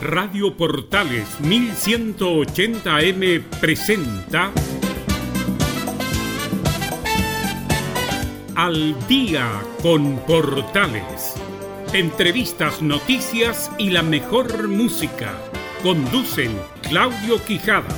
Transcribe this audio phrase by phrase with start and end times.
[0.00, 4.50] Radio Portales 1180M presenta
[8.56, 9.46] Al día
[9.82, 11.34] con Portales.
[11.92, 15.34] Entrevistas, noticias y la mejor música.
[15.82, 17.94] Conducen Claudio Quijada.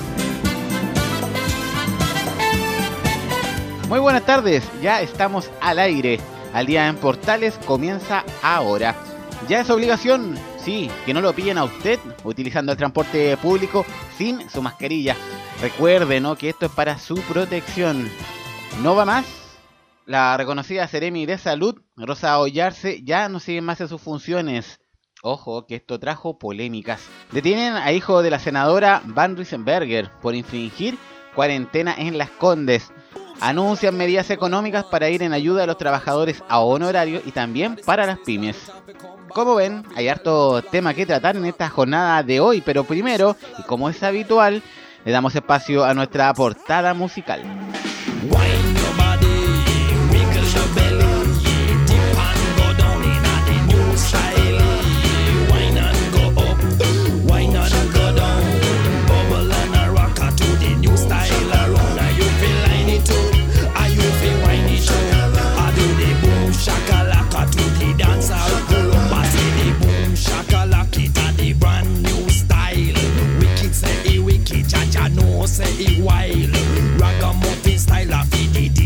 [3.89, 6.19] Muy buenas tardes, ya estamos al aire.
[6.53, 8.96] Al día en Portales comienza ahora.
[9.48, 13.84] Ya es obligación, sí, que no lo pillen a usted utilizando el transporte público
[14.16, 15.16] sin su mascarilla.
[15.61, 16.37] Recuerde, ¿no?
[16.37, 18.09] Que esto es para su protección.
[18.83, 19.27] ¿No va más?
[20.06, 24.80] La reconocida Seremi de Salud, Rosa Ollarse, ya no sigue más en sus funciones.
[25.23, 27.01] Ojo, que esto trajo polémicas.
[27.31, 30.98] Detienen a hijo de la senadora Van Riesenberger por infringir
[31.34, 32.91] cuarentena en Las Condes.
[33.42, 38.06] Anuncian medidas económicas para ir en ayuda a los trabajadores a honorario y también para
[38.06, 38.70] las pymes.
[39.30, 43.64] Como ven, hay harto tema que tratar en esta jornada de hoy, pero primero, y
[43.64, 44.62] como es habitual,
[45.05, 47.42] le damos espacio a nuestra portada musical.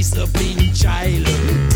[0.06, 1.75] Ya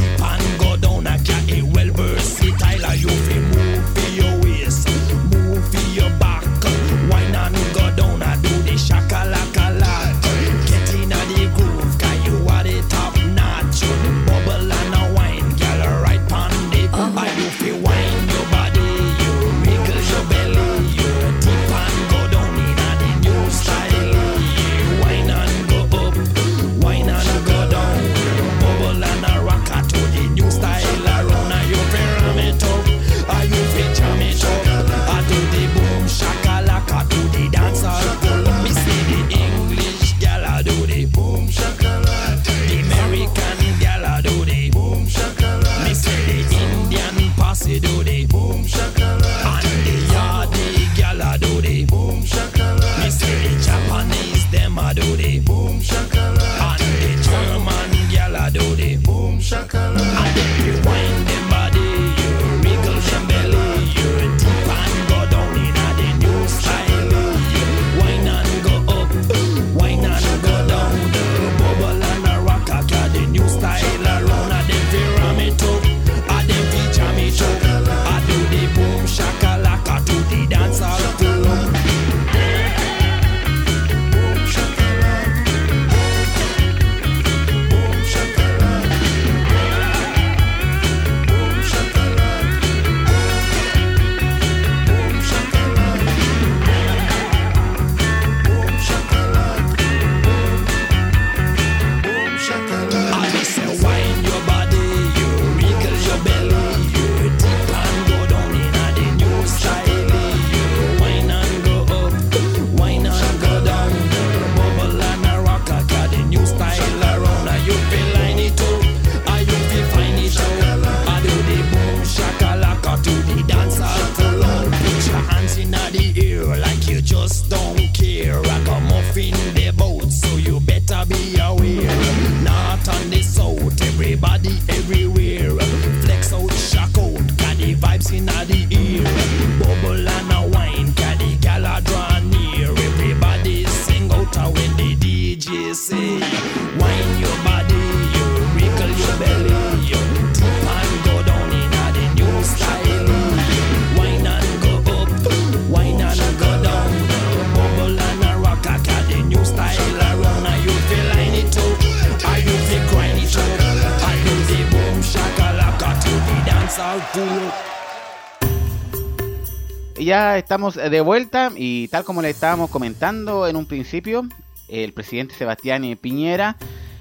[170.51, 174.27] estamos de vuelta y tal como le estábamos comentando en un principio,
[174.67, 176.57] el presidente Sebastián Piñera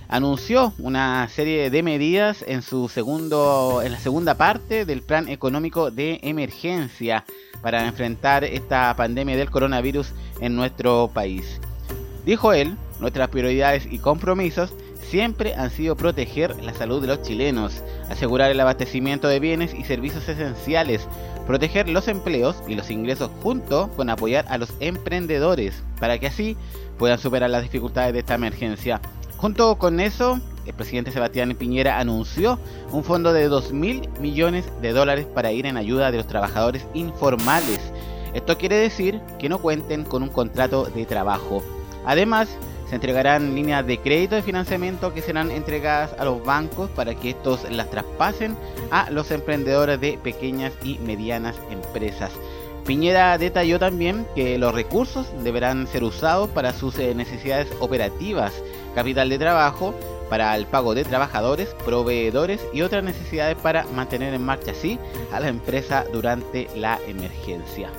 [0.08, 5.90] anunció una serie de medidas en su segundo en la segunda parte del plan económico
[5.90, 7.26] de emergencia
[7.64, 11.60] para enfrentar esta pandemia del coronavirus en nuestro país.
[12.28, 14.76] Dijo él, nuestras prioridades y compromisos
[15.10, 19.84] siempre han sido proteger la salud de los chilenos, asegurar el abastecimiento de bienes y
[19.86, 21.08] servicios esenciales,
[21.50, 26.56] proteger los empleos y los ingresos junto con apoyar a los emprendedores para que así
[27.00, 29.02] puedan superar las dificultades de esta emergencia.
[29.38, 32.60] Junto con eso, el presidente Sebastián Piñera anunció
[32.92, 36.86] un fondo de 2 mil millones de dólares para ir en ayuda de los trabajadores
[36.94, 37.80] informales.
[38.36, 41.64] Esto quiere decir que no cuenten con un contrato de trabajo.
[42.06, 42.48] Además,
[42.90, 47.32] se entregarán líneas de crédito de financiamiento que serán entregadas a los bancos para que
[47.32, 48.58] estos las traspasen
[48.90, 52.32] a los emprendedores de pequeñas y medianas empresas.
[52.86, 58.54] Piñera detalló también que los recursos deberán ser usados para sus eh, necesidades operativas,
[58.96, 59.94] capital de trabajo,
[60.30, 64.98] para el pago de trabajadores, proveedores y otras necesidades para mantener en marcha así
[65.32, 67.90] a la empresa durante la emergencia.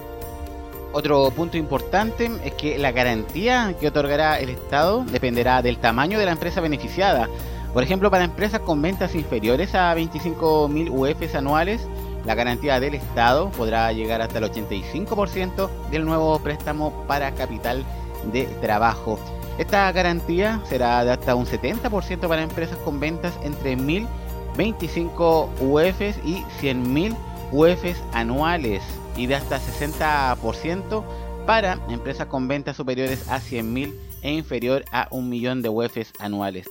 [0.92, 6.25] Otro punto importante es que la garantía que otorgará el Estado dependerá del tamaño de
[6.25, 7.28] la empresa beneficiada.
[7.72, 11.87] Por ejemplo, para empresas con ventas inferiores a 25.000 UFs anuales,
[12.26, 17.84] la garantía del Estado podrá llegar hasta el 85% del nuevo préstamo para capital
[18.32, 19.20] de trabajo.
[19.58, 26.42] Esta garantía será de hasta un 70% para empresas con ventas entre 1.025 UFs y
[26.60, 27.14] 100.000
[27.52, 28.82] UFs anuales
[29.20, 31.05] y de hasta 60%
[31.46, 36.67] para empresas con ventas superiores a 100.000 e inferior a un millón de UEFs anuales.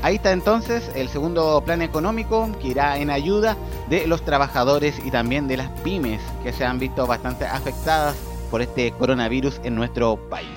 [0.00, 3.56] Ahí está entonces el segundo plan económico que irá en ayuda
[3.90, 8.16] de los trabajadores y también de las pymes que se han visto bastante afectadas
[8.50, 10.48] por este coronavirus en nuestro país.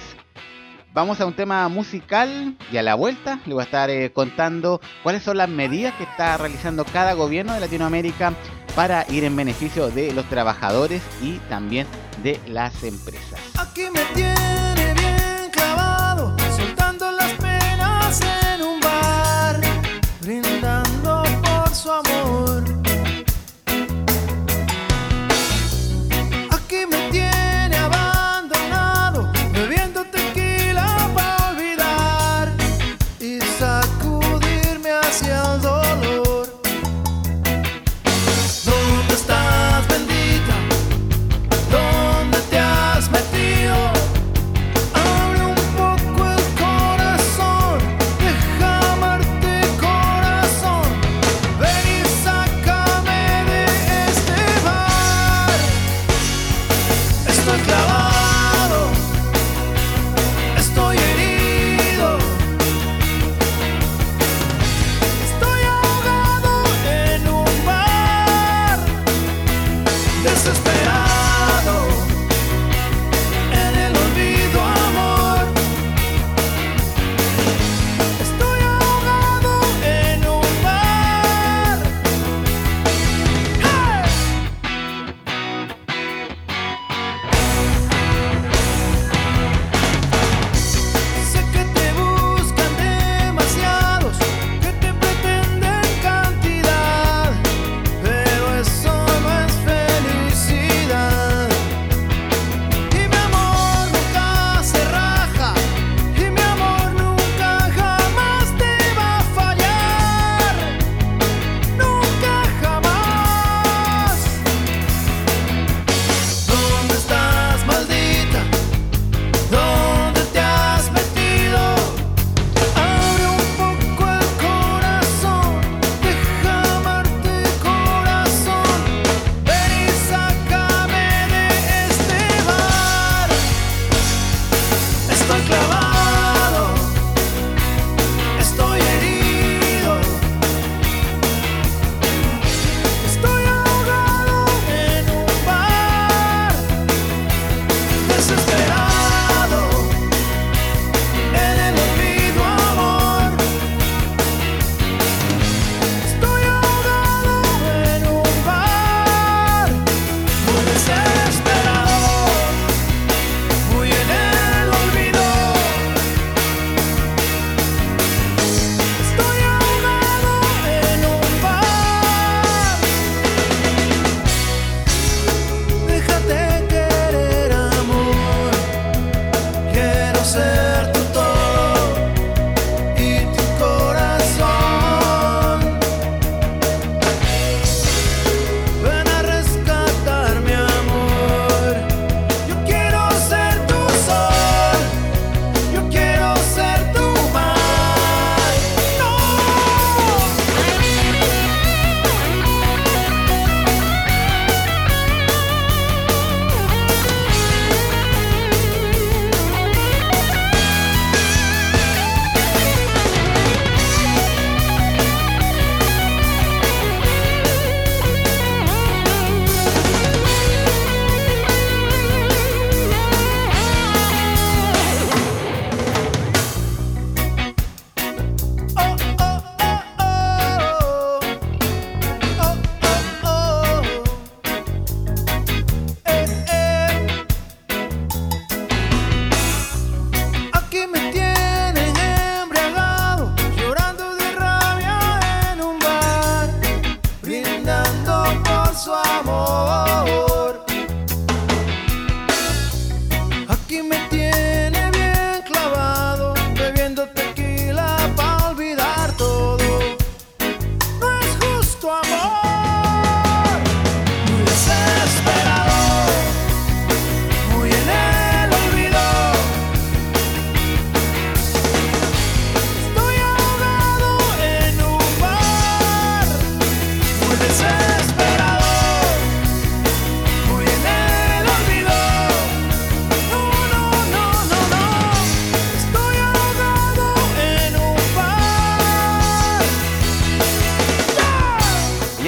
[0.95, 4.80] Vamos a un tema musical y a la vuelta le voy a estar eh, contando
[5.03, 8.33] cuáles son las medidas que está realizando cada gobierno de Latinoamérica
[8.77, 11.86] para ir en beneficio de los trabajadores y también
[12.24, 13.42] de las empresas.
[13.59, 14.55] Aquí me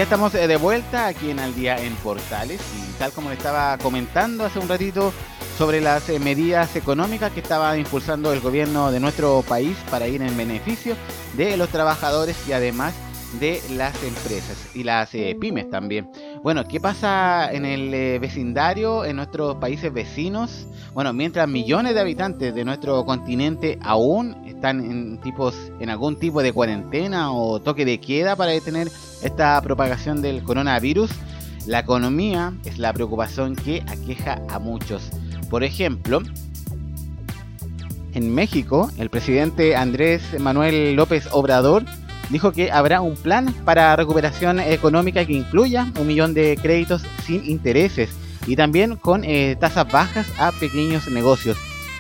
[0.08, 3.78] estamos eh, de vuelta aquí en Al Día en Portales y tal como le estaba
[3.78, 5.12] comentando hace un ratito
[5.58, 10.22] sobre las eh, medidas económicas que estaba impulsando el gobierno de nuestro país para ir
[10.22, 10.96] en beneficio
[11.36, 12.94] de los trabajadores y además
[13.42, 16.10] de las empresas y las eh, pymes también.
[16.42, 20.68] Bueno, ¿qué pasa en el vecindario, en nuestros países vecinos?
[20.98, 26.42] Bueno, mientras millones de habitantes de nuestro continente aún están en tipos en algún tipo
[26.42, 28.90] de cuarentena o toque de queda para detener
[29.22, 31.12] esta propagación del coronavirus,
[31.68, 35.12] la economía es la preocupación que aqueja a muchos.
[35.52, 36.24] Por ejemplo,
[38.16, 41.86] en México, el presidente Andrés Manuel López Obrador
[42.32, 47.46] dijo que habrá un plan para recuperación económica que incluya un millón de créditos sin
[47.46, 48.10] intereses
[48.48, 51.58] y también con eh, tasas bajas a pequeños negocios.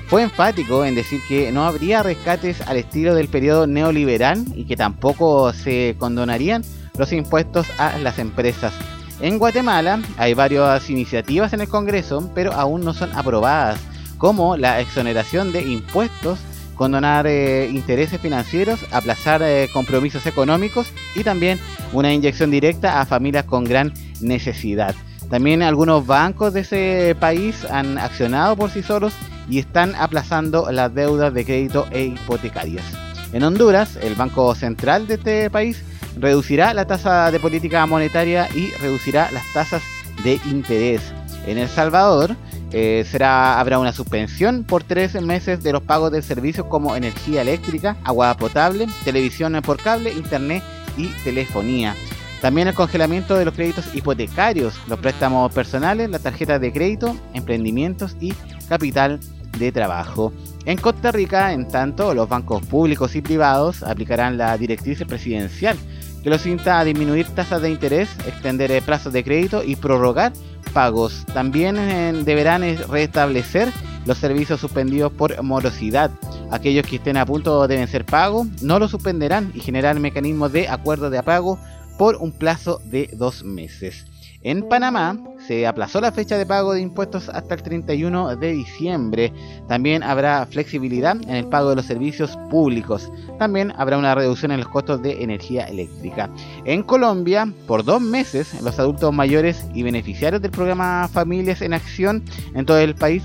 [0.08, 4.78] Fue enfático en decir que no habría rescates al estilo del periodo neoliberal y que
[4.78, 6.64] tampoco se condonarían
[6.98, 8.74] los impuestos a las empresas.
[9.20, 13.80] En Guatemala hay varias iniciativas en el Congreso, pero aún no son aprobadas,
[14.18, 16.40] como la exoneración de impuestos,
[16.76, 21.60] condonar eh, intereses financieros, aplazar eh, compromisos económicos y también
[21.92, 24.96] una inyección directa a familias con gran necesidad.
[25.30, 29.14] También algunos bancos de ese país han accionado por sí solos
[29.50, 32.86] y están aplazando las deudas de crédito e hipotecarias.
[33.34, 35.84] En Honduras, el Banco Central de este país
[36.18, 39.84] reducirá la tasa de política monetaria y reducirá las tasas
[40.24, 41.02] de interés.
[41.46, 42.36] En El Salvador
[42.72, 47.42] eh, será, habrá una suspensión por tres meses de los pagos de servicios como energía
[47.42, 50.64] eléctrica, agua potable, televisión por cable, internet
[50.98, 51.96] y telefonía.
[52.42, 58.16] También el congelamiento de los créditos hipotecarios, los préstamos personales, las tarjetas de crédito, emprendimientos
[58.20, 58.34] y
[58.70, 59.20] capital
[59.58, 60.32] de trabajo.
[60.66, 65.78] En Costa Rica, en tanto, los bancos públicos y privados aplicarán la directriz presidencial
[66.24, 70.34] que los insta a disminuir tasas de interés, extender plazos de crédito y prorrogar
[70.74, 71.26] pagos.
[71.34, 73.72] También eh, deberán eh, restablecer
[74.06, 76.12] los servicios suspendidos por morosidad.
[76.52, 80.68] Aquellos que estén a punto de vencer pago no lo suspenderán y generar mecanismos de
[80.70, 81.60] acuerdo de pago
[81.98, 84.06] por un plazo de dos meses.
[84.44, 89.34] En Panamá se aplazó la fecha de pago de impuestos hasta el 31 de diciembre.
[89.68, 93.12] También habrá flexibilidad en el pago de los servicios públicos.
[93.40, 96.30] También habrá una reducción en los costos de energía eléctrica.
[96.66, 102.24] En Colombia, por dos meses, los adultos mayores y beneficiarios del programa Familias en Acción
[102.54, 103.24] en todo el país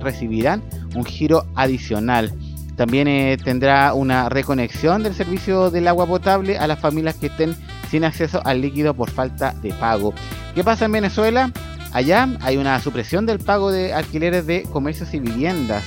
[0.00, 0.62] recibirán
[0.94, 2.32] un giro adicional.
[2.76, 7.54] También eh, tendrá una reconexión del servicio del agua potable a las familias que estén
[7.90, 10.14] sin acceso al líquido por falta de pago.
[10.54, 11.50] ¿Qué pasa en Venezuela?
[11.92, 15.84] Allá hay una supresión del pago de alquileres de comercios y viviendas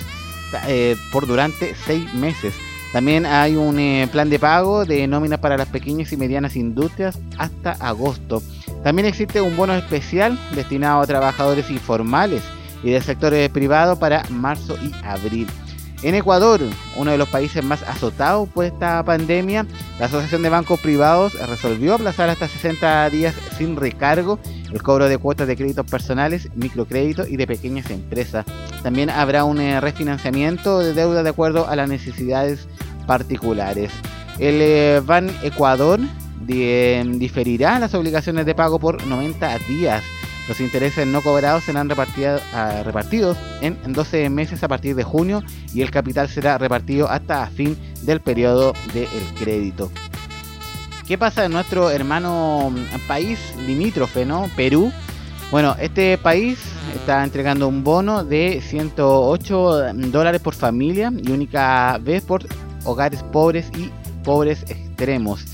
[0.67, 2.53] eh, por durante seis meses.
[2.93, 7.19] También hay un eh, plan de pago de nóminas para las pequeñas y medianas industrias
[7.37, 8.41] hasta agosto.
[8.83, 12.43] También existe un bono especial destinado a trabajadores informales
[12.83, 15.47] y del sector privado para marzo y abril.
[16.03, 16.61] En Ecuador,
[16.95, 19.65] uno de los países más azotados por esta pandemia,
[19.99, 24.39] la Asociación de Bancos Privados resolvió aplazar hasta 60 días sin recargo
[24.71, 28.45] el cobro de cuotas de créditos personales, microcréditos y de pequeñas empresas.
[28.83, 32.67] También habrá un eh, refinanciamiento de deuda de acuerdo a las necesidades
[33.07, 33.91] particulares.
[34.37, 35.99] El eh, Ban Ecuador
[36.39, 40.03] diferirá las obligaciones de pago por 90 días
[40.47, 45.81] los intereses no cobrados serán ah, repartidos en 12 meses a partir de junio y
[45.81, 49.91] el capital será repartido hasta fin del periodo del crédito.
[51.07, 54.49] ¿Qué pasa en nuestro hermano mm, país limítrofe, ¿no?
[54.57, 54.91] Perú?
[55.51, 56.59] Bueno, este país
[56.93, 62.45] está entregando un bono de 108 dólares por familia y única vez por
[62.83, 63.89] hogares pobres y
[64.25, 65.45] pobres extremos.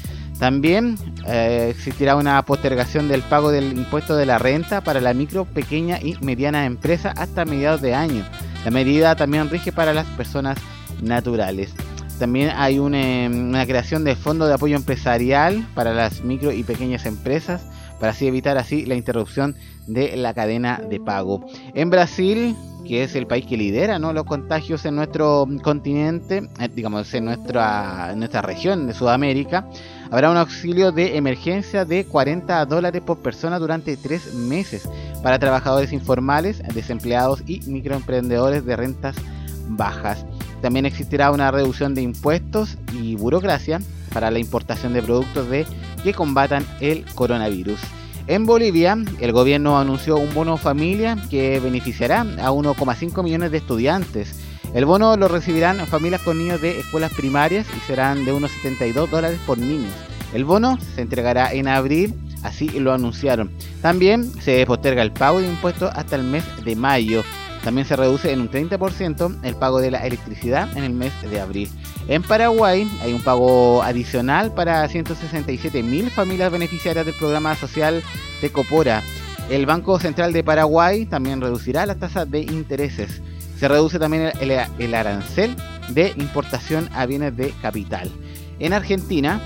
[0.44, 5.46] También eh, existirá una postergación del pago del impuesto de la renta para la micro,
[5.46, 8.26] pequeña y mediana empresa hasta mediados de año.
[8.66, 10.58] La medida también rige para las personas
[11.02, 11.74] naturales.
[12.20, 17.06] También hay una, una creación de fondo de apoyo empresarial para las micro y pequeñas
[17.06, 17.62] empresas
[18.02, 19.56] para así evitar así la interrupción
[19.88, 21.46] de la cadena de pago.
[21.74, 22.54] En Brasil,
[22.86, 24.12] que es el país que lidera ¿no?
[24.12, 29.70] los contagios en nuestro continente, eh, digamos en nuestra, en nuestra región de Sudamérica,
[30.14, 34.88] habrá un auxilio de emergencia de 40 dólares por persona durante tres meses
[35.24, 39.16] para trabajadores informales, desempleados y microemprendedores de rentas
[39.70, 40.24] bajas.
[40.62, 43.82] También existirá una reducción de impuestos y burocracia
[44.14, 45.48] para la importación de productos
[46.04, 47.80] que combatan el coronavirus.
[48.28, 54.43] En Bolivia, el gobierno anunció un bono familia que beneficiará a 1,5 millones de estudiantes.
[54.74, 59.10] El bono lo recibirán familias con niños de escuelas primarias y serán de unos 72
[59.10, 59.90] dólares por niño.
[60.34, 63.50] El bono se entregará en abril así lo anunciaron.
[63.82, 67.24] También se posterga el pago de impuestos hasta el mes de mayo.
[67.64, 71.40] También se reduce en un 30% el pago de la electricidad en el mes de
[71.40, 71.70] abril.
[72.10, 78.04] En Paraguay hay un pago adicional para 167 mil familias beneficiarias del programa social
[78.42, 79.02] de Copora.
[79.50, 83.22] El Banco Central de Paraguay también reducirá las tasas de intereses.
[83.64, 85.56] Se reduce también el, arancel
[85.88, 88.12] de importación a bienes de capital.
[88.60, 89.40] En Argentina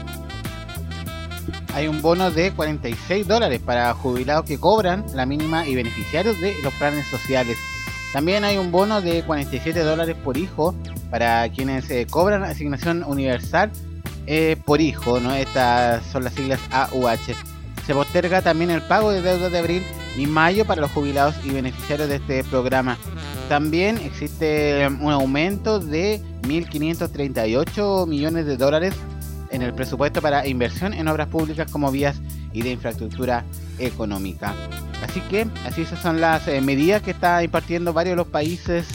[1.76, 6.56] hay un bono de 46 dólares para jubilados que cobran la mínima y beneficiarios de
[6.64, 7.60] los planes sociales.
[8.12, 10.74] También hay un bono de 47 dólares por hijo
[11.12, 13.70] para quienes eh, cobran asignación universal
[14.26, 15.36] eh, por hijo, ¿no?
[15.36, 17.36] Estas son las siglas AUH.
[17.86, 19.84] Se posterga también el pago de deuda de abril
[20.18, 22.98] y mayo para los jubilados y beneficiarios de este programa.
[23.48, 28.94] También existe um, un aumento de 1.538 millones de dólares
[29.52, 32.20] en el presupuesto para inversión en obras públicas como vías
[32.52, 33.46] y de infraestructura
[33.80, 34.54] económica.
[35.04, 38.88] Así que así esas son las eh, medidas que está impartiendo varios de los países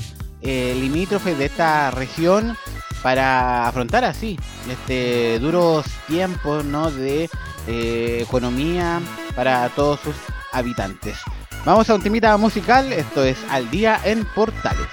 [0.43, 2.57] eh, limítrofes de esta región
[3.03, 4.39] para afrontar así
[4.71, 6.91] este duros tiempos ¿no?
[6.91, 7.29] de
[7.69, 9.01] eh, economía
[9.37, 10.15] para todos sus
[10.53, 11.19] habitantes.
[11.65, 14.89] Vamos a un temita musical, esto es Al Día en Portales.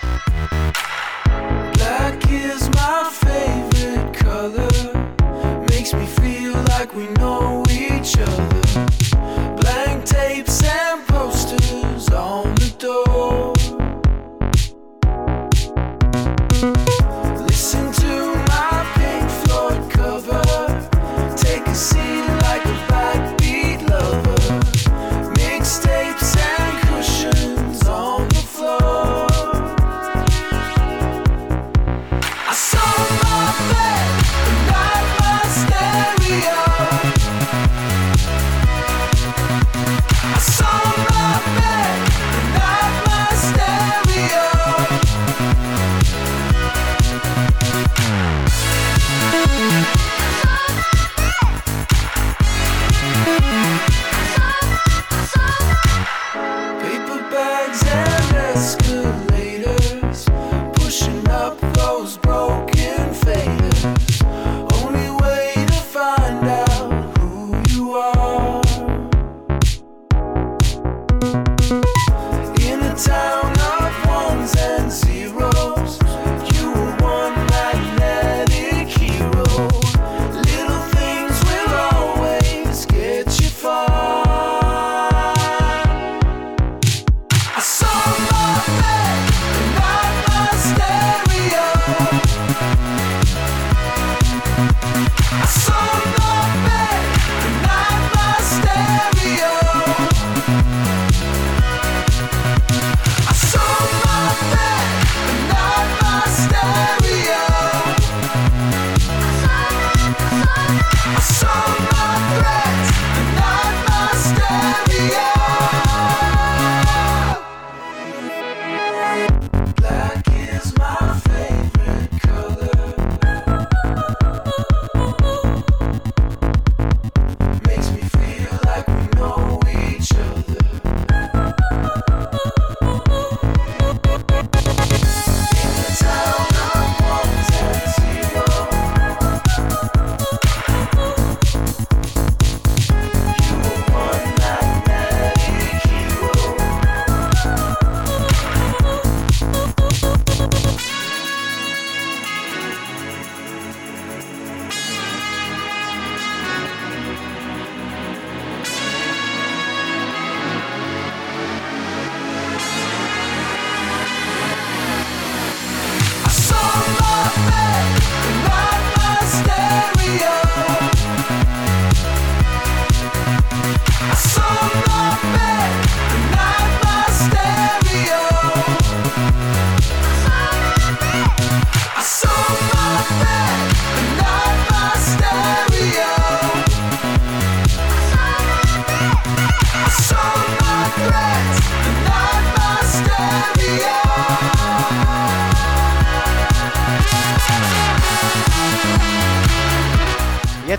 [1.73, 2.29] Black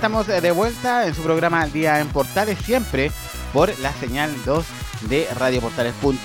[0.01, 3.13] de vuelta en su programa Al Día en Portales, siempre
[3.53, 4.65] por la señal 2
[5.11, 6.25] de radioportales.cl.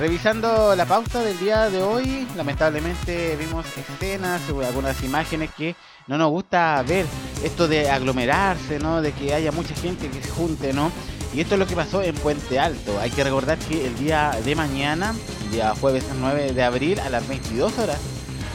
[0.00, 6.30] Revisando la pauta del día de hoy, lamentablemente vimos escenas, algunas imágenes que no nos
[6.30, 7.04] gusta ver
[7.44, 9.02] esto de aglomerarse, ¿no?
[9.02, 10.90] De que haya mucha gente que se junte, ¿no?
[11.34, 12.98] Y esto es lo que pasó en Puente Alto.
[13.00, 15.14] Hay que recordar que el día de mañana,
[15.50, 17.98] día jueves 9 de abril, a las 22 horas,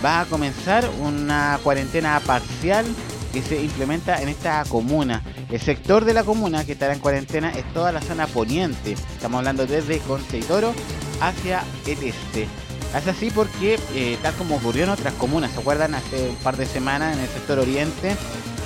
[0.03, 2.87] va a comenzar una cuarentena parcial
[3.32, 5.24] que se implementa en esta comuna.
[5.50, 8.94] El sector de la comuna que estará en cuarentena es toda la zona poniente.
[8.94, 10.74] Estamos hablando desde Conceitoro
[11.20, 12.48] hacia el este.
[12.96, 15.96] Es así porque, eh, tal como ocurrió en otras comunas, ¿se acuerdan?
[15.96, 18.17] Hace un par de semanas en el sector oriente,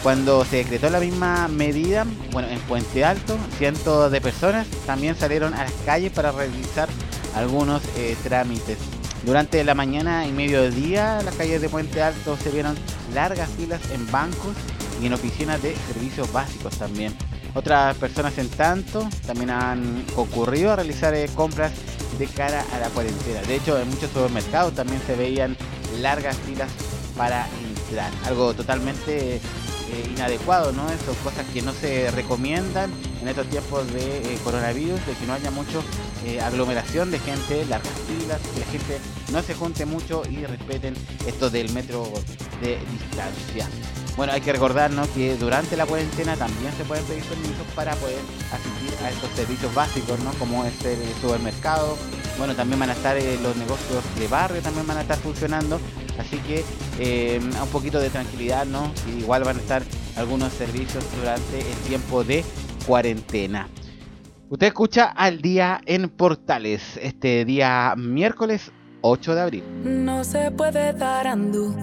[0.01, 5.53] cuando se decretó la misma medida, bueno, en Puente Alto, cientos de personas también salieron
[5.53, 6.89] a las calles para realizar
[7.35, 8.77] algunos eh, trámites.
[9.25, 12.75] Durante la mañana y mediodía, las calles de Puente Alto se vieron
[13.11, 14.53] largas filas en bancos
[15.01, 17.11] y en oficinas de servicios básicos también.
[17.55, 21.71] Otras personas en tanto también han ocurrido a realizar eh, compras
[22.19, 23.41] de cara a la cuarentena.
[23.41, 25.57] De hecho, en muchos supermercados también se veían
[26.01, 26.69] largas filas
[27.17, 28.11] para entrar.
[28.25, 29.41] Algo totalmente
[29.95, 30.87] eh, inadecuado, ¿no?
[31.05, 35.33] Son cosas que no se recomiendan en estos tiempos de eh, coronavirus, de que no
[35.33, 35.83] haya mucho
[36.25, 38.99] eh, aglomeración de gente, largas filas, que la gente
[39.31, 42.11] no se junte mucho y respeten esto del metro
[42.61, 43.69] de distancia.
[44.17, 48.19] Bueno, hay que recordar que durante la cuarentena también se pueden pedir permisos para poder
[48.51, 50.31] asistir a estos servicios básicos, ¿no?
[50.33, 51.97] como es el supermercado.
[52.37, 55.79] Bueno, también van a estar eh, los negocios de barrio, también van a estar funcionando.
[56.17, 56.63] Así que
[56.99, 58.91] eh, un poquito de tranquilidad, ¿no?
[59.17, 59.83] Igual van a estar
[60.15, 62.43] algunos servicios durante el tiempo de
[62.85, 63.67] cuarentena.
[64.49, 69.63] Usted escucha al día en Portales, este día miércoles 8 de abril.
[69.83, 71.75] No se puede dar andú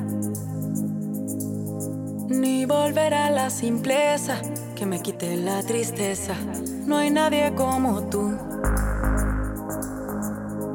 [2.28, 4.40] ni volver a la simpleza
[4.74, 6.34] que me quite la tristeza.
[6.86, 8.36] No hay nadie como tú.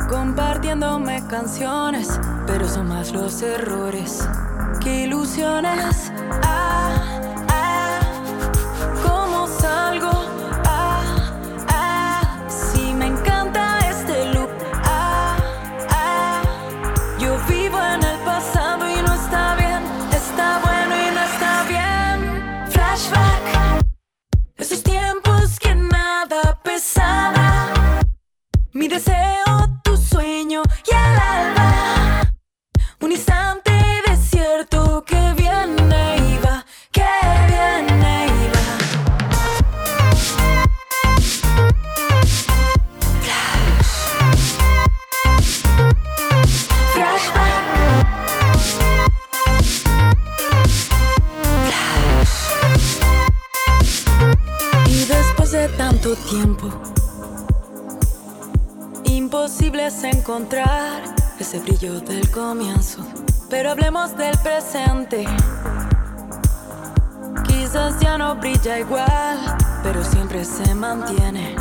[0.10, 4.28] Compartiéndome canciones, pero son más los errores
[4.80, 6.12] que ilusiones.
[6.44, 8.00] Ah, ah,
[9.06, 10.12] ¿cómo salgo?
[10.66, 11.04] Ah,
[11.68, 14.50] ah, si me encanta este look.
[14.86, 15.36] Ah,
[15.90, 16.42] ah,
[17.20, 22.70] yo vivo en el pasado y no está bien, está bueno y no está bien.
[22.70, 23.84] Flashback,
[24.56, 27.66] esos tiempos que nada pesaba.
[28.72, 29.47] Mi deseo,
[33.08, 33.72] Un instante
[34.06, 37.06] desierto que viene y va, que
[37.48, 38.66] viene y va.
[46.92, 47.56] Flashback.
[54.90, 56.70] Y después de tanto tiempo,
[59.06, 63.06] imposible es encontrar ese brillo del comienzo.
[63.50, 65.26] Pero hablemos del presente.
[67.48, 69.40] Quizás ya no brilla igual,
[69.84, 71.56] pero siempre se mantiene.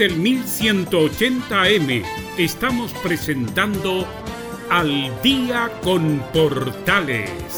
[0.00, 2.02] Del 1180M
[2.38, 4.06] estamos presentando
[4.70, 7.49] Al Día con Portales.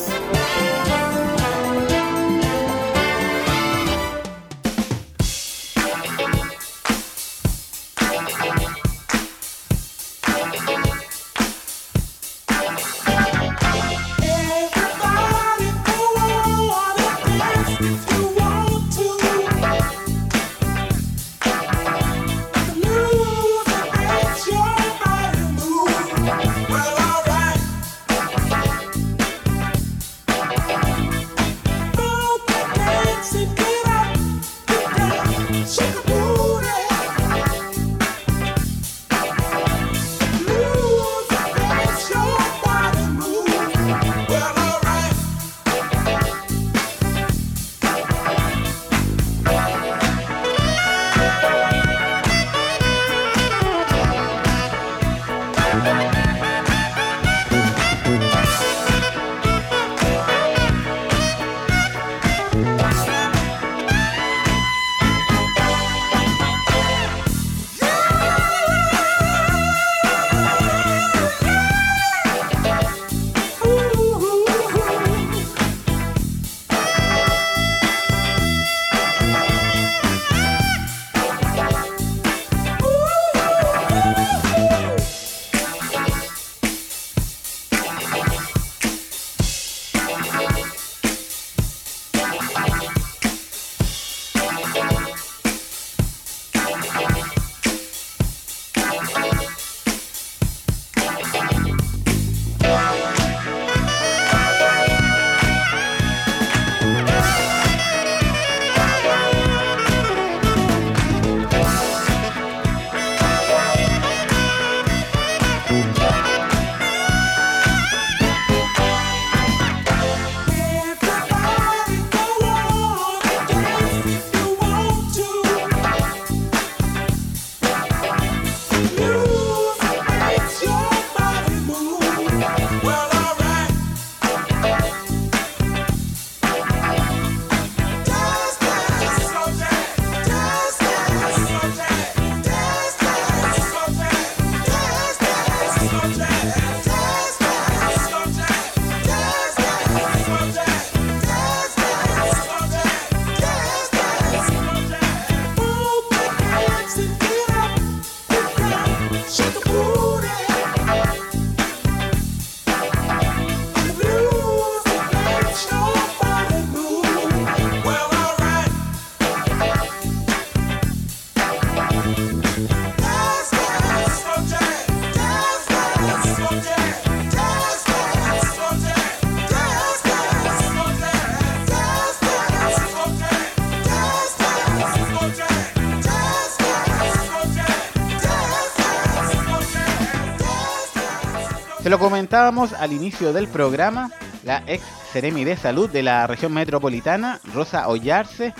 [191.92, 194.10] Lo comentábamos al inicio del programa,
[194.44, 198.54] la ex Seremi de Salud de la región metropolitana, Rosa Ollarse,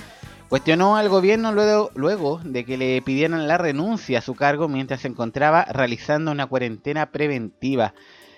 [0.50, 5.08] cuestionó al gobierno luego, de que le pidieran la renuncia a su cargo mientras se
[5.08, 7.94] encontraba realizando una cuarentena preventiva.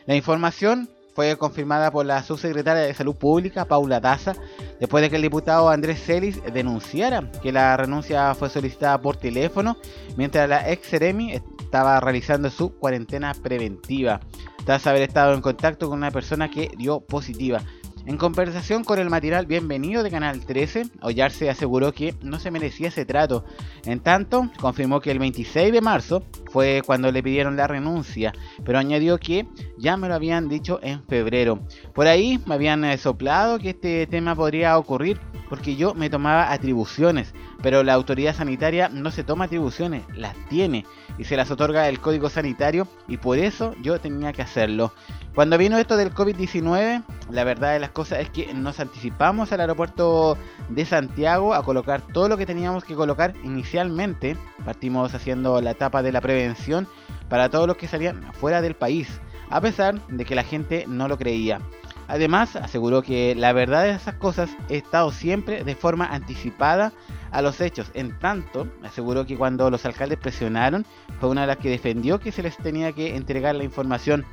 [0.07, 4.35] La información fue confirmada por la subsecretaria de Salud Pública, Paula Daza,
[4.79, 9.77] después de que el diputado Andrés Celis denunciara que la renuncia fue solicitada por teléfono
[10.17, 14.21] mientras la ex Seremi estaba realizando su cuarentena preventiva,
[14.65, 17.63] tras haber estado en contacto con una persona que dio positiva.
[18.07, 22.89] En conversación con el material Bienvenido de Canal 13, Ollarse aseguró que no se merecía
[22.89, 23.47] ese trato.
[23.87, 26.23] En tanto, confirmó que el 26 de marzo
[26.53, 29.47] fue cuando le pidieron la renuncia, pero añadió que
[29.79, 31.61] ya me lo habían dicho en febrero.
[31.95, 35.19] Por ahí me habían eh, soplado que este tema podría ocurrir
[35.55, 40.85] porque yo me tomaba atribuciones, pero la autoridad sanitaria no se toma atribuciones, las tiene
[41.17, 44.93] y se las otorga el código sanitario y por eso yo tenía que hacerlo.
[45.33, 49.61] Cuando vino esto del COVID-19, la verdad de las cosas es que nos anticipamos al
[49.61, 50.37] aeropuerto
[50.71, 54.37] de Santiago a colocar todo lo que teníamos que colocar inicialmente.
[54.65, 56.89] Partimos haciendo la etapa de la prevención
[57.29, 61.07] para todos los que salían fuera del país, a pesar de que la gente no
[61.07, 61.61] lo creía.
[62.09, 66.93] Además, aseguró que la verdad de esas cosas he estado siempre de forma anticipada
[67.31, 67.91] a los hechos.
[67.95, 70.85] En tanto, aseguró que cuando los alcaldes presionaron,
[71.19, 74.25] fue una de las que defendió que se les tenía que entregar la información.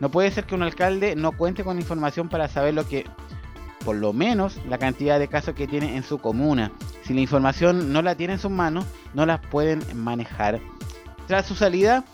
[0.00, 3.04] No puede ser que un alcalde no cuente con información para saber lo que,
[3.84, 6.72] por lo menos, la cantidad de casos que tiene en su comuna.
[7.02, 10.60] Si la información no la tiene en sus manos, no la pueden manejar.
[11.26, 12.04] Tras su salida,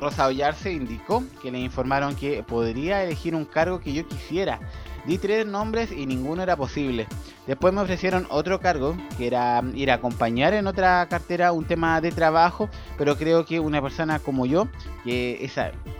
[0.00, 4.60] Rosa Ollarse indicó que le informaron que podría elegir un cargo que yo quisiera.
[5.06, 7.06] Di tres nombres y ninguno era posible.
[7.46, 12.00] Después me ofrecieron otro cargo, que era ir a acompañar en otra cartera un tema
[12.00, 14.66] de trabajo, pero creo que una persona como yo,
[15.04, 15.48] que,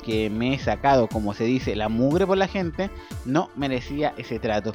[0.03, 2.91] que me he sacado, como se dice, la mugre por la gente,
[3.25, 4.73] no merecía ese trato.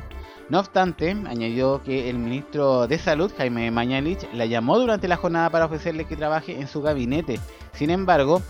[0.47, 5.49] No obstante, añadió que el ministro de Salud, Jaime Mañalich, la llamó durante la jornada
[5.49, 7.39] para ofrecerle que trabaje en su gabinete.
[7.73, 8.41] Sin embargo,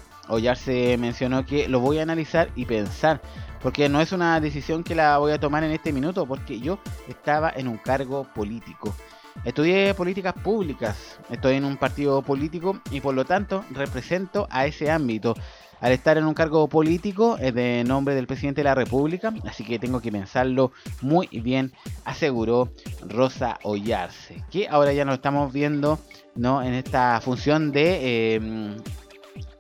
[0.56, 3.22] se mencionó que lo voy a analizar y pensar,
[3.62, 6.80] porque no es una decisión que la voy a tomar en este minuto, porque yo
[7.08, 8.96] estaba en un cargo político.
[9.44, 14.92] Estudié políticas públicas, estoy en un partido político y por lo tanto represento a ese
[14.92, 15.36] ámbito.
[15.80, 19.64] Al estar en un cargo político es de nombre del presidente de la República, así
[19.64, 21.72] que tengo que pensarlo muy bien,
[22.06, 22.70] aseguró
[23.08, 25.98] Rosa Ollarse, que ahora ya nos estamos viendo
[26.36, 26.62] ¿no?
[26.62, 28.78] en esta función de eh,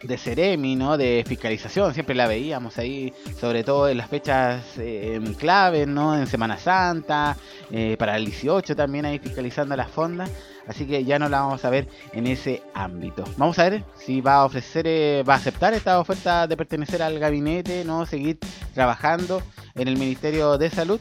[0.03, 0.97] de Ceremi, ¿no?
[0.97, 6.17] De fiscalización, siempre la veíamos ahí, sobre todo en las fechas eh, claves, ¿no?
[6.17, 7.37] En Semana Santa,
[7.71, 10.29] eh, para el 18 también ahí fiscalizando las fondas,
[10.67, 13.23] así que ya no la vamos a ver en ese ámbito.
[13.37, 17.01] Vamos a ver si va a ofrecer, eh, va a aceptar esta oferta de pertenecer
[17.01, 18.05] al gabinete, ¿no?
[18.05, 18.39] Seguir
[18.73, 19.41] trabajando
[19.75, 20.99] en el Ministerio de Salud.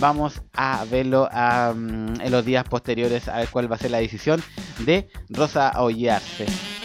[0.00, 4.40] Vamos a verlo en los días posteriores a ver cuál va a ser la decisión
[4.86, 6.77] de Rosa Ollarse.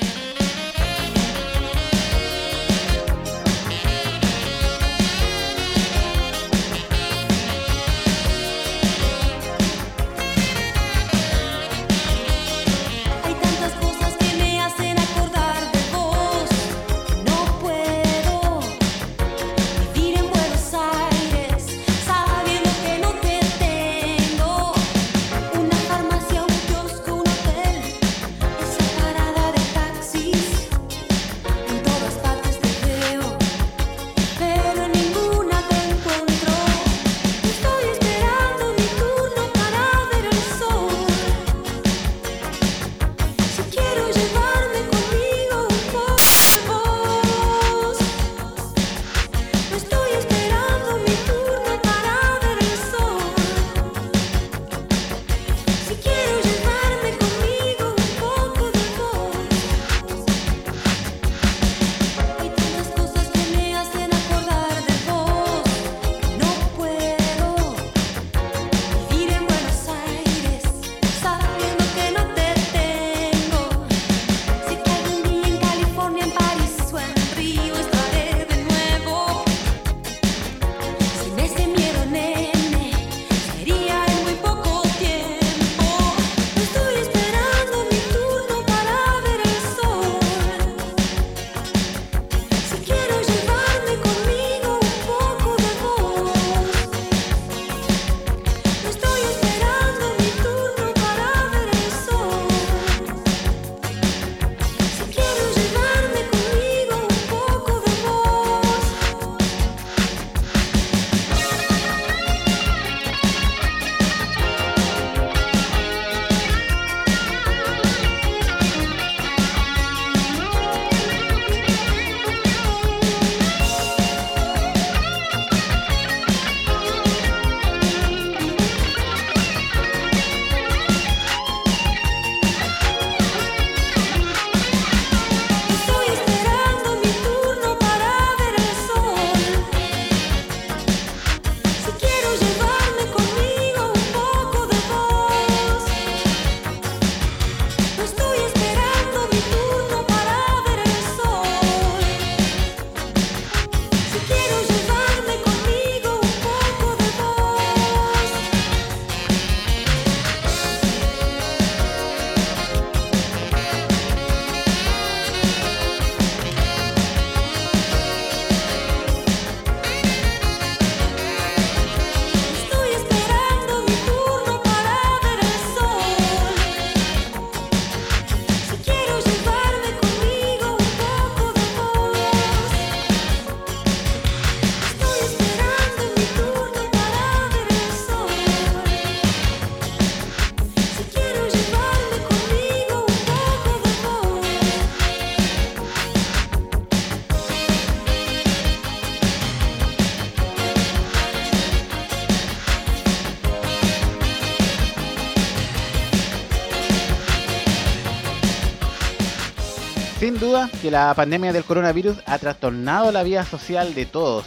[210.81, 214.45] Que la pandemia del coronavirus ha trastornado la vida social de todos,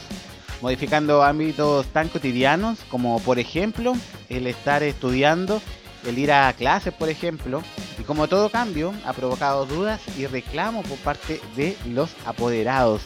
[0.61, 3.95] modificando ámbitos tan cotidianos como por ejemplo
[4.29, 5.61] el estar estudiando,
[6.07, 7.63] el ir a clases por ejemplo,
[7.99, 13.03] y como todo cambio ha provocado dudas y reclamos por parte de los apoderados.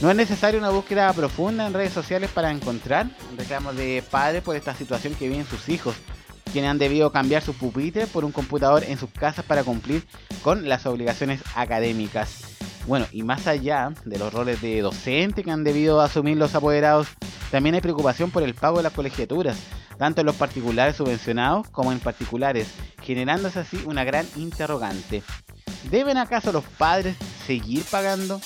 [0.00, 4.54] No es necesaria una búsqueda profunda en redes sociales para encontrar reclamos de padres por
[4.54, 5.94] esta situación que viven sus hijos,
[6.52, 10.04] quienes han debido cambiar sus pupitres por un computador en sus casas para cumplir
[10.42, 12.56] con las obligaciones académicas.
[12.86, 17.08] Bueno, y más allá de los roles de docente que han debido asumir los apoderados,
[17.50, 19.56] también hay preocupación por el pago de las colegiaturas,
[19.98, 22.68] tanto en los particulares subvencionados como en particulares,
[23.02, 25.22] generándose así una gran interrogante.
[25.90, 27.16] ¿Deben acaso los padres
[27.46, 28.40] seguir pagando?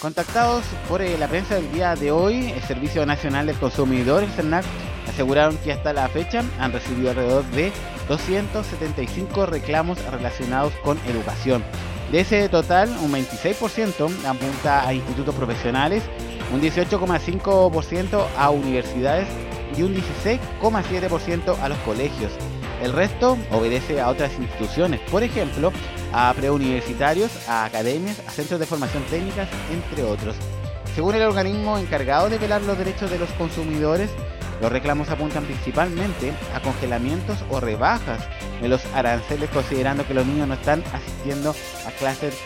[0.00, 4.30] Contactados por eh, la prensa del día de hoy, el Servicio Nacional del Consumidor, el
[4.30, 4.64] CERNAC,
[5.08, 7.72] aseguraron que hasta la fecha han recibido alrededor de
[8.08, 11.62] 275 reclamos relacionados con educación.
[12.10, 16.02] De ese total, un 26% apunta a institutos profesionales,
[16.52, 19.26] un 18,5% a universidades
[19.76, 22.32] y un 16,7% a los colegios.
[22.82, 25.72] El resto obedece a otras instituciones, por ejemplo,
[26.12, 30.36] a preuniversitarios, a academias, a centros de formación técnicas, entre otros.
[30.94, 34.10] Según el organismo encargado de velar los derechos de los consumidores,
[34.62, 38.22] los reclamos apuntan principalmente a congelamientos o rebajas
[38.62, 41.52] en los aranceles considerando que los niños no están asistiendo
[41.84, 42.38] a clases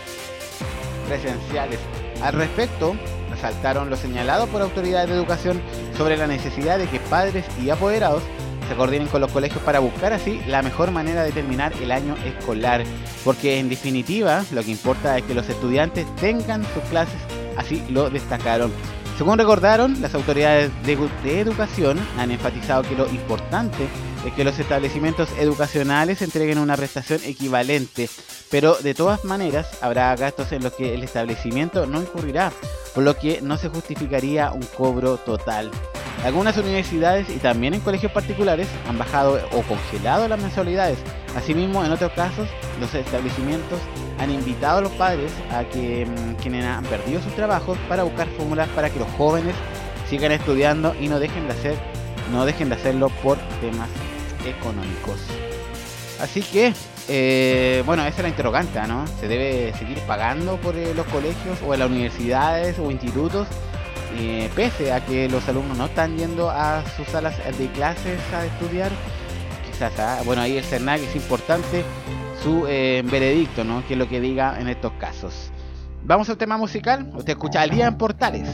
[1.07, 1.79] presenciales.
[2.23, 2.97] Al respecto,
[3.31, 5.61] resaltaron lo señalado por autoridades de educación
[5.99, 8.23] sobre la necesidad de que padres y apoderados
[8.67, 12.17] se coordinen con los colegios para buscar así la mejor manera de terminar el año
[12.25, 12.83] escolar.
[13.25, 17.21] Porque en definitiva lo que importa es que los estudiantes tengan sus clases,
[17.59, 18.73] así lo destacaron.
[19.17, 23.89] Según recordaron, las autoridades de, educación han enfatizado que lo importante
[24.27, 28.11] es que los establecimientos educacionales entreguen una prestación equivalente,
[28.51, 32.53] pero de todas maneras habrá gastos en los que el establecimiento no incurrirá,
[32.95, 35.71] por lo que no se justificaría un cobro total.
[36.23, 40.99] Algunas universidades y también en colegios particulares han bajado o congelado las mensualidades.
[41.35, 42.49] Asimismo, en otros casos,
[42.81, 43.81] los establecimientos
[44.19, 48.29] han invitado a los padres a que mm, quienes han perdido sus trabajos para buscar
[48.29, 49.55] fórmulas para que los jóvenes
[50.09, 51.97] sigan estudiando y no dejen de hacer
[52.33, 53.89] no dejen de hacerlo por temas
[54.45, 55.21] económicos.
[56.21, 56.73] Así que,
[57.09, 59.07] eh, bueno, esa es la interrogante, ¿no?
[59.21, 63.47] ¿Se debe seguir pagando por eh, los colegios o las universidades o institutos?
[64.19, 68.47] Eh, pese a que los alumnos no están yendo a sus salas de clases a
[68.47, 68.91] estudiar,
[69.71, 71.85] quizás, ah, bueno, ahí el CERNAC es importante
[72.47, 73.84] su eh, veredicto, ¿no?
[73.88, 75.51] Que es lo que diga en estos casos.
[76.05, 77.11] Vamos al tema musical.
[77.16, 78.49] Usted escucha al día en Portales.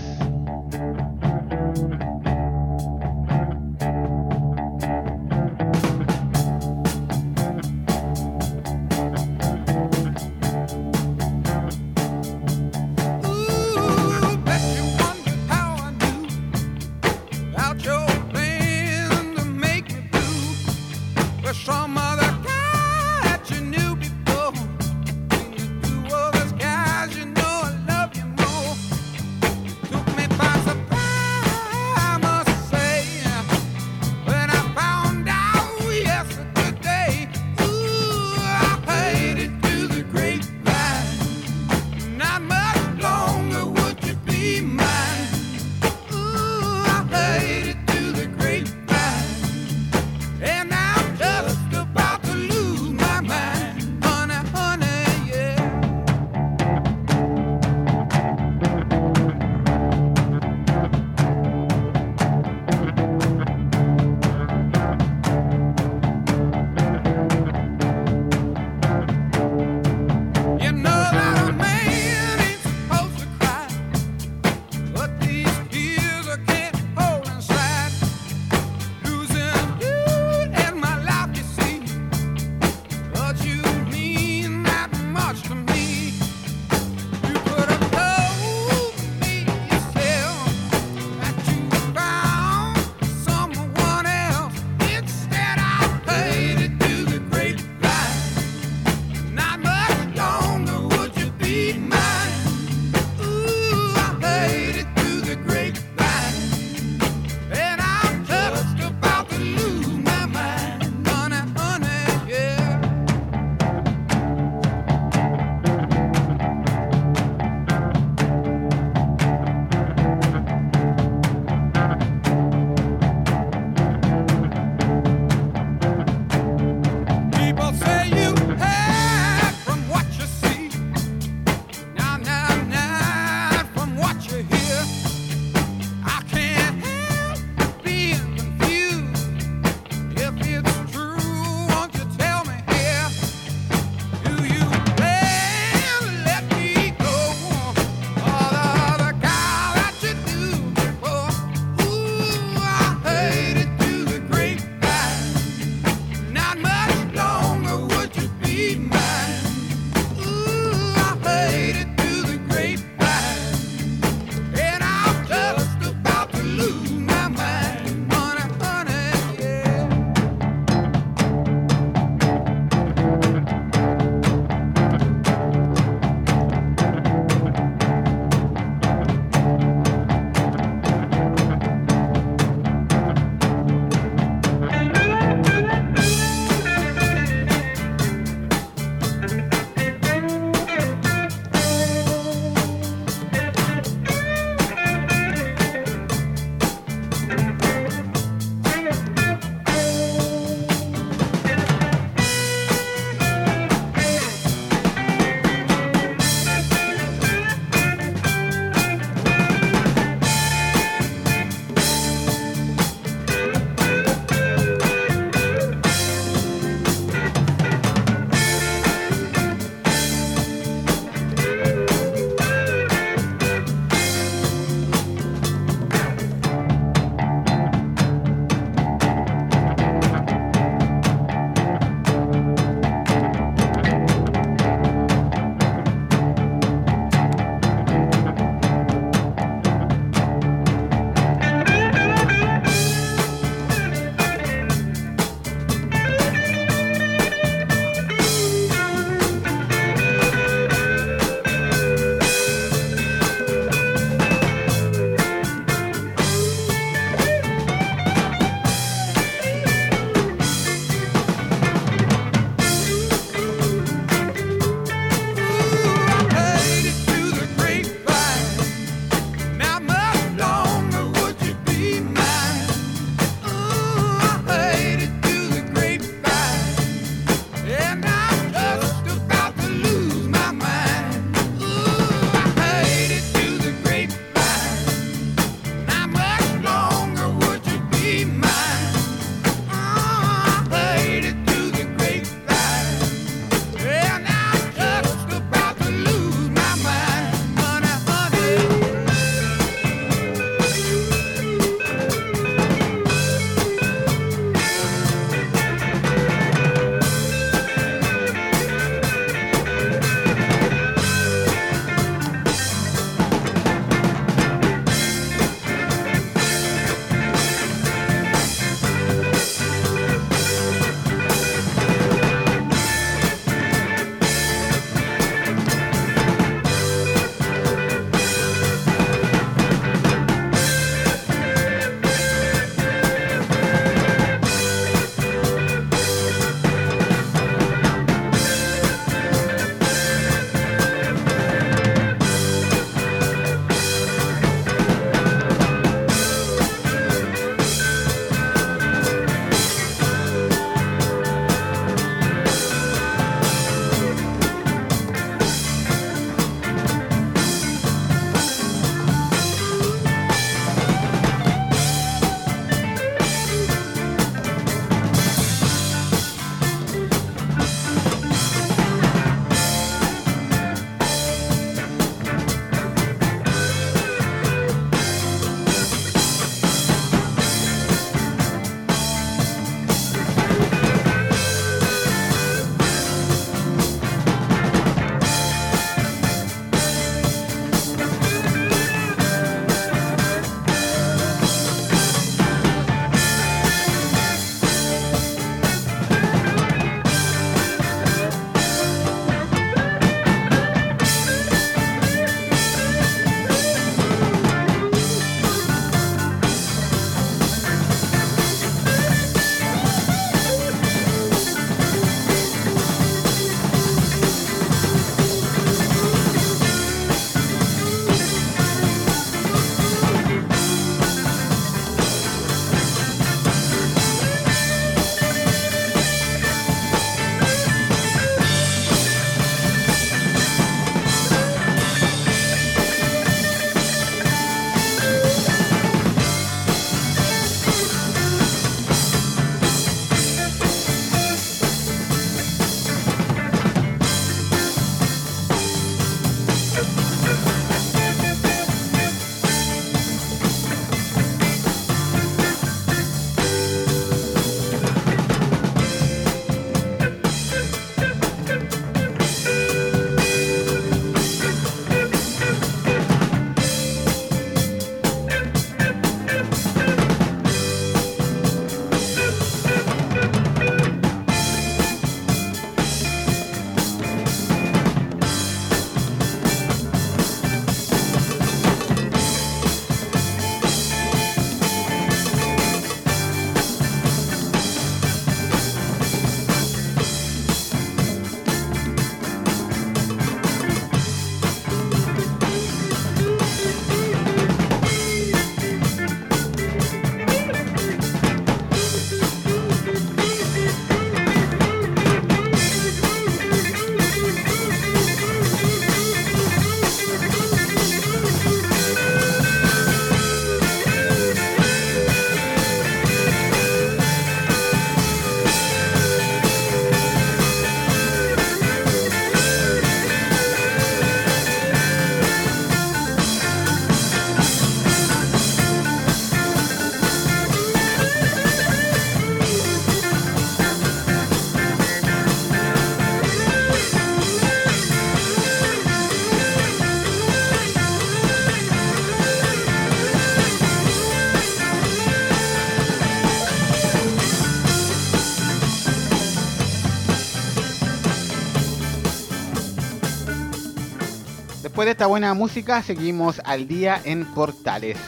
[552.02, 554.98] Esta buena música, seguimos al día en Portales.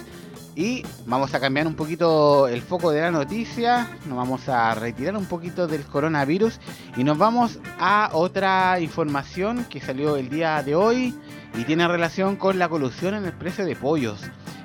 [0.54, 5.16] Y vamos a cambiar un poquito el foco de la noticia, nos vamos a retirar
[5.16, 6.60] un poquito del coronavirus
[6.96, 11.18] y nos vamos a otra información que salió el día de hoy
[11.58, 14.20] y tiene relación con la colusión en el precio de pollos.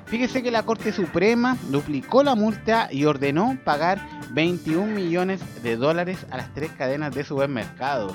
[0.06, 4.00] Fíjese que la Corte Suprema duplicó la multa y ordenó pagar
[4.30, 8.14] 21 millones de dólares a las tres cadenas de supermercados.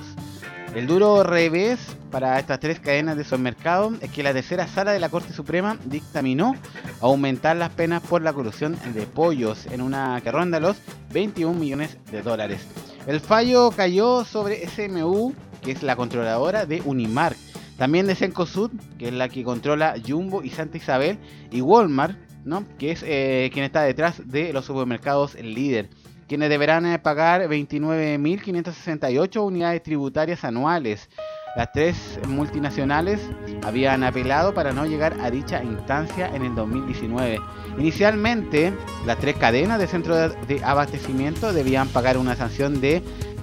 [0.76, 1.80] El duro revés
[2.12, 5.78] para estas tres cadenas de supermercados es que la tercera sala de la Corte Suprema
[5.86, 6.54] dictaminó
[7.00, 10.76] aumentar las penas por la corrupción de pollos en una que ronda los
[11.14, 12.68] 21 millones de dólares.
[13.08, 17.38] El fallo cayó sobre SMU, que es la controladora de Unimark,
[17.78, 21.18] también de Cencosud, que es la que controla Jumbo y Santa Isabel,
[21.52, 22.66] y Walmart, ¿no?
[22.78, 25.88] que es eh, quien está detrás de los supermercados líder
[26.28, 31.08] quienes deberán eh, pagar 29.568 unidades tributarias anuales.
[31.56, 33.22] Las tres multinacionales
[33.64, 37.40] habían apelado para no llegar a dicha instancia en el 2019.
[37.78, 38.74] Inicialmente,
[39.06, 43.02] las tres cadenas de centros de abastecimiento debían pagar una sanción de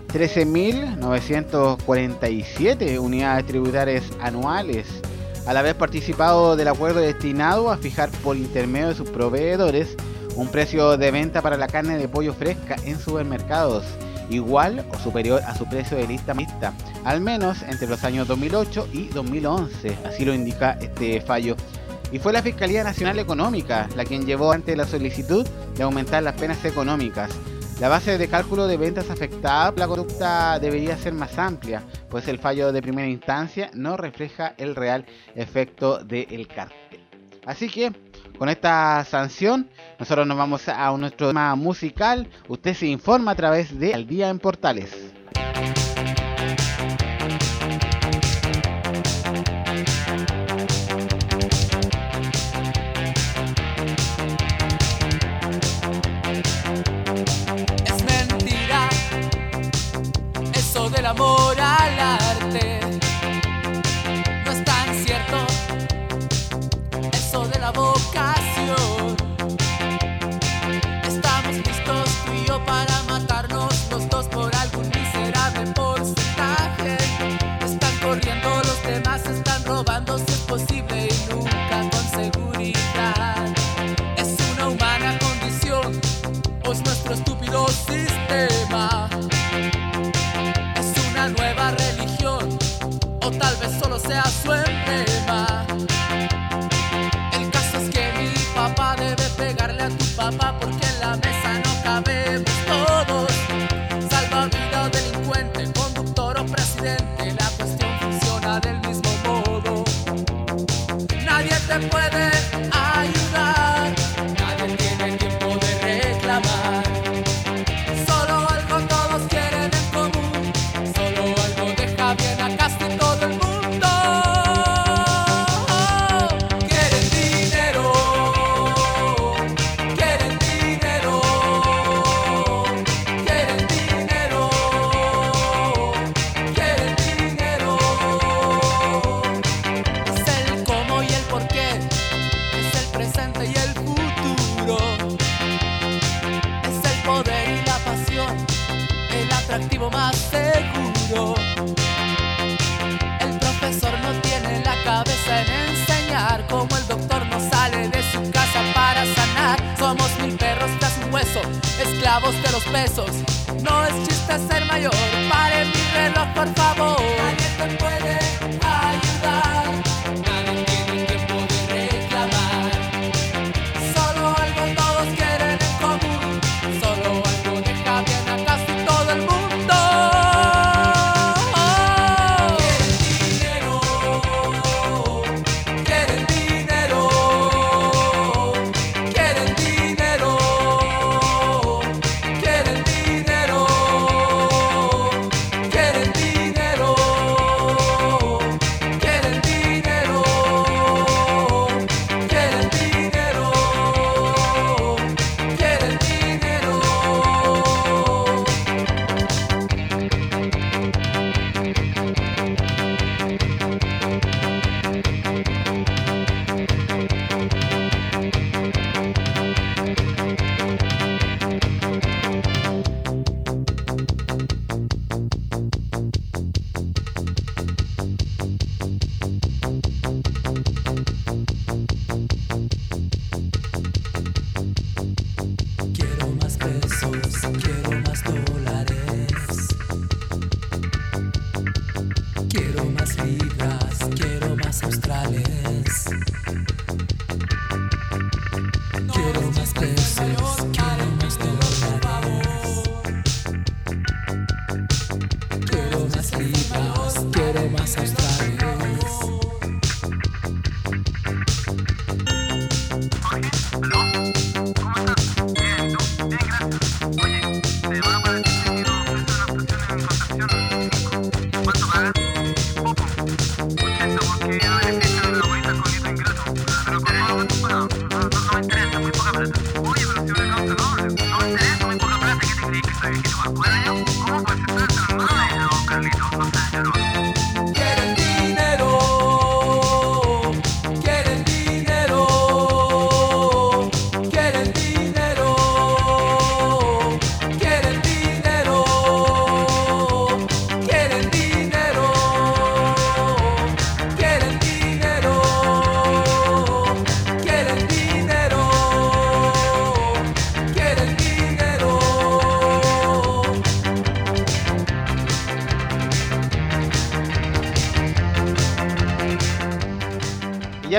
[0.08, 5.00] 13.947 unidades tributarias anuales,
[5.46, 9.96] al haber participado del acuerdo destinado a fijar por intermedio de sus proveedores
[10.36, 13.84] un precio de venta para la carne de pollo fresca en supermercados
[14.30, 16.72] igual o superior a su precio de lista mixta,
[17.04, 21.56] al menos entre los años 2008 y 2011, así lo indica este fallo.
[22.10, 26.34] Y fue la Fiscalía Nacional Económica la quien llevó ante la solicitud de aumentar las
[26.34, 27.30] penas económicas.
[27.80, 32.38] La base de cálculo de ventas afectada la conducta debería ser más amplia, pues el
[32.38, 37.00] fallo de primera instancia no refleja el real efecto del cartel.
[37.44, 37.92] Así que
[38.38, 39.68] con esta sanción,
[39.98, 42.28] nosotros nos vamos a nuestro tema musical.
[42.48, 44.90] Usted se informa a través de Al Día en Portales.
[57.84, 58.88] Es mentira
[60.54, 61.60] eso del amor
[94.12, 94.71] é a sua